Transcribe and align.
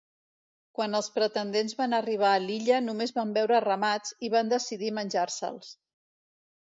Quan 0.77 0.99
els 0.99 1.09
pretendents 1.17 1.75
van 1.81 1.93
arribar 1.97 2.31
a 2.37 2.41
l'illa 2.45 2.79
només 2.87 3.15
van 3.21 3.35
veure 3.37 3.61
ramats, 3.67 4.17
i 4.29 4.33
van 4.37 4.51
decidir 4.55 4.91
menjar-se'ls. 5.01 5.71